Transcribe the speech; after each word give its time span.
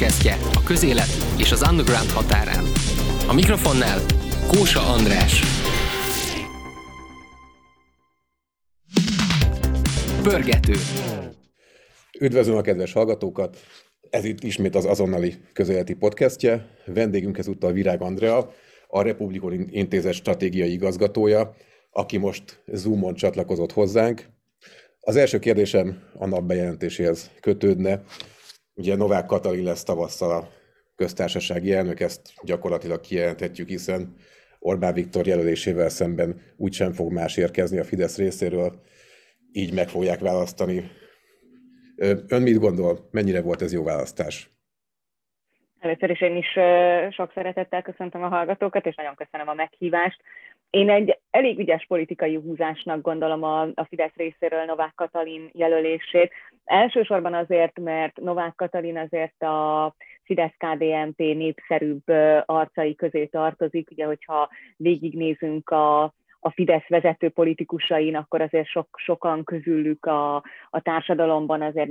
podcastje 0.00 0.36
a 0.54 0.62
közélet 0.62 1.08
és 1.38 1.52
az 1.52 1.68
underground 1.70 2.10
határán. 2.10 2.64
A 3.28 3.32
mikrofonnál 3.32 4.00
Kósa 4.46 4.80
András. 4.80 5.42
Pörgető. 10.22 10.72
Üdvözlöm 12.20 12.56
a 12.56 12.60
kedves 12.60 12.92
hallgatókat! 12.92 13.56
Ez 14.10 14.24
itt 14.24 14.42
ismét 14.42 14.74
az 14.74 14.84
azonnali 14.84 15.34
közéleti 15.52 15.94
podcastje. 15.94 16.66
Vendégünk 16.86 17.38
ezúttal 17.38 17.72
Virág 17.72 18.02
Andrea, 18.02 18.52
a 18.88 19.02
Republikon 19.02 19.66
Intézet 19.70 20.12
stratégiai 20.12 20.72
igazgatója, 20.72 21.54
aki 21.90 22.16
most 22.16 22.62
Zoomon 22.66 23.14
csatlakozott 23.14 23.72
hozzánk. 23.72 24.26
Az 25.00 25.16
első 25.16 25.38
kérdésem 25.38 26.02
a 26.18 26.26
nap 26.26 26.42
bejelentéséhez 26.42 27.30
kötődne. 27.40 28.02
Ugye 28.74 28.96
Novák 28.96 29.26
Katalin 29.26 29.64
lesz 29.64 29.82
tavasszal 29.82 30.30
a 30.30 30.48
köztársasági 30.96 31.72
elnök, 31.72 32.00
ezt 32.00 32.32
gyakorlatilag 32.42 33.00
kijelenthetjük, 33.00 33.68
hiszen 33.68 34.14
Orbán 34.58 34.94
Viktor 34.94 35.26
jelölésével 35.26 35.88
szemben 35.88 36.40
úgysem 36.56 36.92
fog 36.92 37.12
más 37.12 37.36
érkezni 37.36 37.78
a 37.78 37.84
Fidesz 37.84 38.16
részéről, 38.16 38.82
így 39.52 39.74
meg 39.74 39.88
fogják 39.88 40.20
választani. 40.20 40.90
Ön 42.28 42.42
mit 42.42 42.58
gondol, 42.58 43.08
mennyire 43.10 43.42
volt 43.42 43.62
ez 43.62 43.72
jó 43.72 43.84
választás? 43.84 44.50
Először 45.78 46.10
is 46.10 46.20
én 46.20 46.36
is 46.36 46.48
sok 47.14 47.32
szeretettel 47.34 47.82
köszöntöm 47.82 48.22
a 48.22 48.28
hallgatókat, 48.28 48.86
és 48.86 48.94
nagyon 48.94 49.14
köszönöm 49.14 49.48
a 49.48 49.54
meghívást. 49.54 50.22
Én 50.70 50.90
egy 50.90 51.18
elég 51.30 51.58
ügyes 51.58 51.86
politikai 51.86 52.34
húzásnak 52.34 53.00
gondolom 53.00 53.42
a, 53.42 53.62
a 53.62 53.84
Fidesz 53.88 54.14
részéről 54.14 54.64
Novák 54.64 54.94
Katalin 54.94 55.50
jelölését. 55.52 56.32
Elsősorban 56.64 57.34
azért, 57.34 57.78
mert 57.78 58.20
Novák 58.20 58.54
Katalin 58.54 58.98
azért 58.98 59.42
a 59.42 59.94
Fidesz-KDNP 60.24 61.18
népszerűbb 61.18 62.02
arcai 62.44 62.94
közé 62.94 63.26
tartozik. 63.26 63.90
Ugye, 63.90 64.04
hogyha 64.04 64.48
végignézünk 64.76 65.70
a 65.70 66.14
a 66.40 66.50
Fidesz 66.50 66.88
vezető 66.88 67.28
politikusain, 67.28 68.16
akkor 68.16 68.40
azért 68.40 68.66
sok, 68.66 68.88
sokan 68.96 69.44
közülük 69.44 70.06
a, 70.06 70.34
a 70.70 70.80
társadalomban 70.82 71.62
azért 71.62 71.90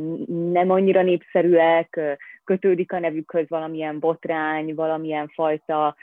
nem 0.51 0.69
annyira 0.71 1.01
népszerűek, 1.01 1.99
kötődik 2.43 2.91
a 2.91 2.99
nevükhöz 2.99 3.49
valamilyen 3.49 3.99
botrány, 3.99 4.75
valamilyen 4.75 5.27
fajta 5.27 5.95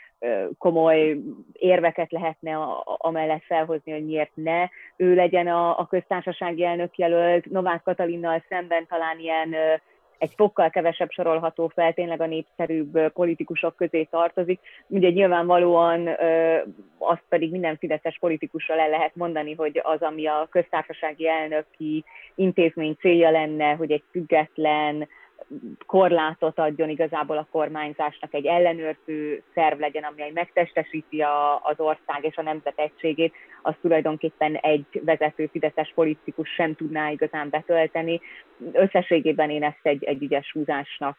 komoly 0.59 1.19
érveket 1.53 2.13
lehetne 2.13 2.57
amellett 2.85 3.43
felhozni, 3.43 3.93
hogy 3.93 4.05
miért 4.05 4.31
ne 4.35 4.69
ő 4.97 5.15
legyen 5.15 5.47
a, 5.47 5.79
a 5.79 5.87
köztársasági 5.87 6.65
elnök 6.65 6.99
jelölt. 6.99 7.45
Novák 7.45 7.83
Katalinnal 7.83 8.43
szemben 8.49 8.87
talán 8.87 9.19
ilyen 9.19 9.55
egy 10.19 10.33
fokkal 10.37 10.71
kevesebb 10.71 11.11
sorolható 11.11 11.69
fel, 11.69 11.93
tényleg 11.93 12.21
a 12.21 12.27
népszerűbb 12.27 13.13
politikusok 13.13 13.77
közé 13.77 14.03
tartozik. 14.03 14.61
Ugye 14.87 15.11
nyilvánvalóan 15.11 16.09
azt 16.99 17.25
pedig 17.29 17.51
minden 17.51 17.77
fideszes 17.77 18.19
politikusra 18.19 18.75
le 18.75 18.87
lehet 18.87 19.17
mondani, 19.17 19.55
hogy 19.55 19.81
az, 19.83 20.03
ami 20.03 20.27
a 20.27 20.47
köztársasági 20.51 21.29
elnöki 21.29 22.05
intézmény 22.35 22.97
célja 23.01 23.31
lenne, 23.31 23.73
hogy 23.73 23.91
egy 23.91 24.05
független, 24.11 25.09
korlátot 25.87 26.59
adjon 26.59 26.89
igazából 26.89 27.37
a 27.37 27.49
kormányzásnak, 27.51 28.35
egy 28.35 28.47
ellenőrző 28.47 29.43
szerv 29.55 29.81
legyen, 29.81 30.03
ami 30.03 30.31
megtestesíti 30.35 31.21
a, 31.21 31.61
az 31.63 31.81
ország 31.81 32.25
és 32.25 32.37
a 32.37 32.43
nemzet 32.43 32.79
egységét, 32.79 33.35
az 33.63 33.75
tulajdonképpen 33.81 34.55
egy 34.55 34.85
vezető 35.05 35.47
fideszes 35.47 35.93
politikus 35.95 36.49
sem 36.49 36.75
tudná 36.75 37.11
igazán 37.11 37.51
betölteni. 37.51 38.21
Összességében 38.73 39.51
én 39.51 39.63
ezt 39.63 39.81
egy, 39.83 40.05
egy 40.05 40.23
ügyes 40.23 40.53
húzásnak 40.53 41.17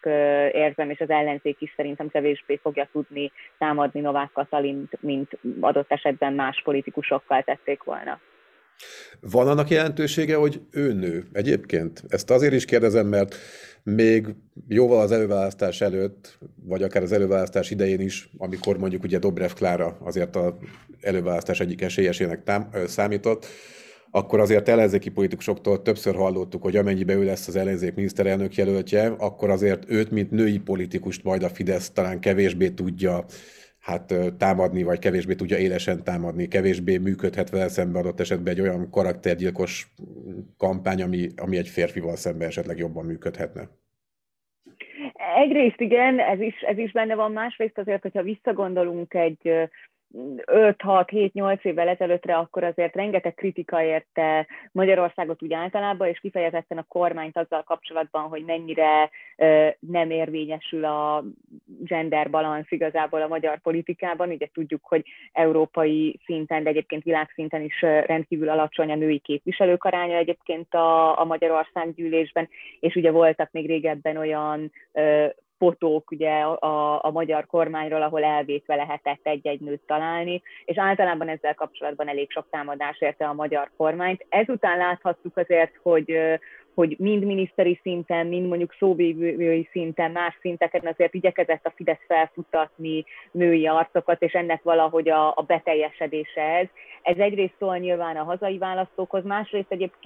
érzem, 0.51 0.89
és 0.89 0.99
az 0.99 1.09
ellenzék 1.09 1.61
is 1.61 1.73
szerintem 1.75 2.09
kevésbé 2.09 2.59
fogja 2.61 2.87
tudni 2.91 3.31
támadni 3.57 3.99
Novák 3.99 4.31
Katalint, 4.31 5.01
mint 5.01 5.37
adott 5.59 5.91
esetben 5.91 6.33
más 6.33 6.61
politikusokkal 6.63 7.41
tették 7.41 7.83
volna. 7.83 8.19
Van 9.19 9.47
annak 9.47 9.69
jelentősége, 9.69 10.35
hogy 10.35 10.61
ő 10.71 10.93
nő 10.93 11.27
egyébként? 11.31 12.03
Ezt 12.07 12.31
azért 12.31 12.53
is 12.53 12.65
kérdezem, 12.65 13.07
mert 13.07 13.35
még 13.83 14.27
jóval 14.67 15.01
az 15.01 15.11
előválasztás 15.11 15.81
előtt, 15.81 16.37
vagy 16.63 16.83
akár 16.83 17.03
az 17.03 17.11
előválasztás 17.11 17.71
idején 17.71 17.99
is, 17.99 18.29
amikor 18.37 18.77
mondjuk 18.77 19.03
ugye 19.03 19.19
Dobrev 19.19 19.51
Klára 19.51 19.97
azért 20.03 20.35
az 20.35 20.53
előválasztás 21.01 21.59
egyik 21.59 21.81
esélyesének 21.81 22.43
tám- 22.43 22.87
számított, 22.87 23.45
akkor 24.11 24.39
azért 24.39 24.67
ellenzéki 24.69 25.09
politikusoktól 25.09 25.81
többször 25.81 26.15
hallottuk, 26.15 26.61
hogy 26.61 26.75
amennyiben 26.75 27.17
ő 27.17 27.23
lesz 27.23 27.47
az 27.47 27.55
ellenzék 27.55 27.93
miniszterelnök 27.93 28.55
jelöltje, 28.55 29.07
akkor 29.17 29.49
azért 29.49 29.83
őt, 29.89 30.11
mint 30.11 30.31
női 30.31 30.59
politikust 30.59 31.23
majd 31.23 31.43
a 31.43 31.49
Fidesz 31.49 31.89
talán 31.89 32.19
kevésbé 32.19 32.69
tudja 32.69 33.25
hát 33.87 34.13
támadni, 34.37 34.83
vagy 34.83 34.99
kevésbé 34.99 35.35
tudja 35.35 35.57
élesen 35.57 36.03
támadni, 36.03 36.47
kevésbé 36.47 36.97
működhet 36.97 37.49
vele 37.49 37.67
szembe 37.67 37.99
adott 37.99 38.19
esetben 38.19 38.53
egy 38.53 38.61
olyan 38.61 38.89
karaktergyilkos 38.89 39.87
kampány, 40.57 41.01
ami, 41.01 41.27
ami 41.35 41.57
egy 41.57 41.67
férfival 41.67 42.15
szemben 42.15 42.47
esetleg 42.47 42.77
jobban 42.77 43.05
működhetne. 43.05 43.69
Egyrészt 45.35 45.79
igen, 45.79 46.19
ez 46.19 46.39
is, 46.39 46.61
ez 46.61 46.77
is 46.77 46.91
benne 46.91 47.15
van, 47.15 47.31
másrészt 47.31 47.77
azért, 47.77 48.01
hogyha 48.01 48.21
visszagondolunk 48.21 49.13
egy 49.13 49.69
5-6-7-8 50.13 51.63
évvel 51.65 51.87
ezelőttre, 51.87 52.35
akkor 52.35 52.63
azért 52.63 52.95
rengeteg 52.95 53.33
kritika 53.33 53.83
érte 53.83 54.47
Magyarországot 54.71 55.43
úgy 55.43 55.53
általában, 55.53 56.07
és 56.07 56.19
kifejezetten 56.19 56.77
a 56.77 56.85
kormányt 56.87 57.37
azzal 57.37 57.63
kapcsolatban, 57.63 58.23
hogy 58.23 58.43
mennyire 58.45 59.09
nem 59.79 60.11
érvényesül 60.11 60.85
a 60.85 61.23
gender 61.65 62.29
balansz 62.29 62.71
igazából 62.71 63.21
a 63.21 63.27
magyar 63.27 63.59
politikában. 63.59 64.29
Ugye 64.29 64.47
tudjuk, 64.53 64.81
hogy 64.83 65.05
európai 65.31 66.19
szinten, 66.25 66.63
de 66.63 66.69
egyébként 66.69 67.03
világszinten 67.03 67.61
is 67.61 67.81
rendkívül 67.81 68.49
alacsony 68.49 68.91
a 68.91 68.95
női 68.95 69.19
képviselők 69.19 69.83
aránya 69.83 70.17
egyébként 70.17 70.73
a, 70.73 71.19
a 71.19 71.25
Magyarország 71.25 71.93
gyűlésben, 71.93 72.49
és 72.79 72.95
ugye 72.95 73.11
voltak 73.11 73.51
még 73.51 73.67
régebben 73.67 74.17
olyan 74.17 74.71
fotók 75.57 76.11
ugye 76.11 76.31
a, 76.39 77.05
a 77.05 77.11
magyar 77.11 77.45
kormányról, 77.45 78.01
ahol 78.01 78.23
elvétve 78.23 78.75
lehetett 78.75 79.19
egy-egy 79.23 79.59
nőt 79.59 79.81
találni, 79.85 80.41
és 80.65 80.77
általában 80.77 81.29
ezzel 81.29 81.53
kapcsolatban 81.55 82.09
elég 82.09 82.31
sok 82.31 82.45
támadás 82.49 83.01
érte 83.01 83.25
a 83.25 83.33
magyar 83.33 83.71
kormányt. 83.77 84.25
Ezután 84.29 84.77
láthattuk 84.77 85.37
azért, 85.37 85.79
hogy 85.81 86.39
hogy 86.77 86.95
mind 86.99 87.23
miniszteri 87.23 87.79
szinten, 87.81 88.27
mind 88.27 88.47
mondjuk 88.47 88.75
szóvívői 88.79 89.67
szinten, 89.71 90.11
más 90.11 90.37
szinteken 90.41 90.85
azért 90.85 91.13
igyekezett 91.13 91.65
a 91.65 91.73
Fidesz 91.75 92.05
felfutatni 92.07 93.05
női 93.31 93.67
arcokat, 93.67 94.21
és 94.21 94.33
ennek 94.33 94.63
valahogy 94.63 95.09
a, 95.09 95.27
a 95.27 95.43
beteljesedése 95.47 96.41
ez. 96.41 96.67
Ez 97.01 97.17
egyrészt 97.17 97.55
szól 97.59 97.77
nyilván 97.77 98.15
a 98.15 98.23
hazai 98.23 98.57
választókhoz, 98.57 99.23
másrészt 99.23 99.71
egyébként 99.71 100.03